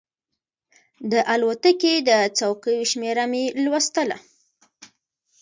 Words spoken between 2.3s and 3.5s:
څوکیو شمېره مې